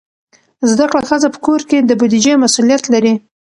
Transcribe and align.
زده 0.71 0.85
کړه 0.91 1.01
ښځه 1.09 1.27
په 1.33 1.39
کور 1.45 1.61
کې 1.69 1.77
د 1.81 1.91
بودیجې 1.99 2.33
مسئولیت 2.43 2.83
لري. 2.93 3.13